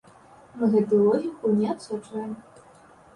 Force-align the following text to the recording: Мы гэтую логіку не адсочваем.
Мы 0.61 0.69
гэтую 0.75 1.01
логіку 1.07 1.51
не 1.57 1.67
адсочваем. 1.73 2.33